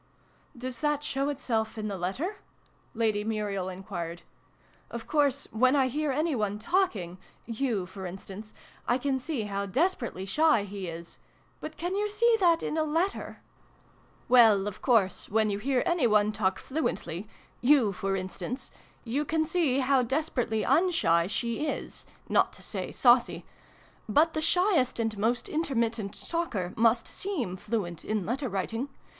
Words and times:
"Does 0.57 0.79
that 0.79 1.03
show 1.03 1.29
itself 1.29 1.77
in 1.77 1.87
the 1.87 1.95
letter?" 1.95 2.37
Lady 2.95 3.23
Muriel 3.23 3.69
enquired." 3.69 4.23
Of 4.89 5.05
course, 5.05 5.47
when 5.51 5.75
I 5.75 5.89
hear 5.89 6.11
any 6.11 6.33
one 6.33 6.57
talking 6.57 7.19
yoii, 7.47 7.87
for 7.87 8.07
instance 8.07 8.51
I 8.87 8.97
can 8.97 9.19
see 9.19 9.43
how 9.43 9.67
desperately 9.67 10.25
shy 10.25 10.63
he 10.63 10.87
is! 10.87 11.19
But 11.59 11.77
can 11.77 11.95
you 11.95 12.09
see 12.09 12.35
that 12.39 12.63
in 12.63 12.79
a 12.79 12.83
letter?" 12.83 13.03
I 13.27 13.37
2 13.37 13.37
ii6 13.37 13.37
SYLVIE 13.37 13.61
AND 13.61 13.69
BRUNO 13.69 14.01
CONCLUDED." 14.01 14.29
Well, 14.55 14.67
of 14.67 14.81
course, 14.81 15.29
when 15.29 15.49
you 15.51 15.59
hear 15.59 15.83
any 15.85 16.07
one 16.07 16.31
talk 16.31 16.57
fluently 16.57 17.27
you, 17.61 17.91
for 17.93 18.15
instance 18.15 18.71
you 19.03 19.23
can 19.23 19.45
see 19.45 19.81
how 19.81 20.01
desperately 20.01 20.63
zm 20.63 20.91
shy 20.91 21.27
she 21.27 21.67
is 21.67 22.07
not 22.27 22.53
to 22.53 22.63
say 22.63 22.91
saucy! 22.91 23.45
But 24.09 24.33
the 24.33 24.41
shyest 24.41 24.99
and 24.99 25.15
most 25.19 25.47
intermittent 25.47 26.27
talker 26.27 26.73
must 26.75 27.07
seem 27.07 27.55
fluent 27.55 28.03
in 28.03 28.25
letter 28.25 28.49
writing. 28.49 28.89